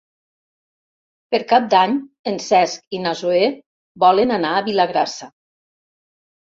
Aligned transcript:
Per 1.35 1.41
Cap 1.51 1.67
d'Any 1.75 1.93
en 2.33 2.41
Cesc 2.47 2.99
i 3.01 3.05
na 3.05 3.15
Zoè 3.23 3.45
volen 4.07 4.39
anar 4.41 4.57
a 4.63 4.69
Vilagrassa. 4.71 5.35